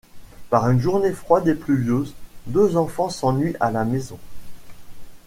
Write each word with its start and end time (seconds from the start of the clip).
Par 0.49 0.67
une 0.67 0.79
journée 0.79 1.11
froide 1.13 1.47
et 1.47 1.53
pluvieuse, 1.53 2.15
deux 2.47 2.75
enfants 2.75 3.09
s'ennuient 3.11 3.55
à 3.59 3.69
la 3.69 3.85
maison. 3.85 4.17